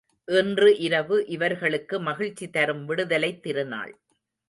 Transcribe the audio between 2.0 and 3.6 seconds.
மகிழ்ச்சி தரும் விடுதலைத்